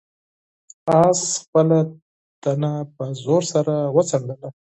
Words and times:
آس 1.01 1.21
خپله 1.41 1.79
تنه 2.41 2.71
په 2.95 3.03
زور 3.23 3.41
سره 3.53 3.73
وڅنډله. 3.95 4.49